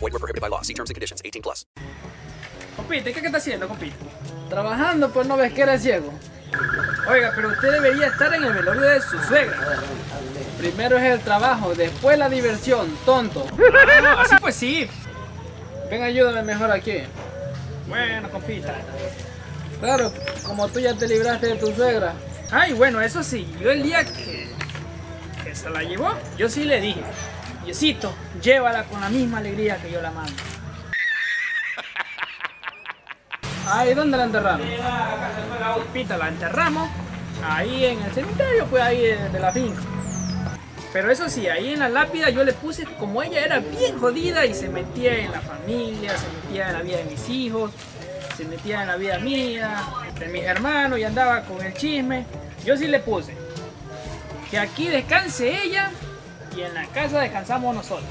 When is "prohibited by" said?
0.18-0.48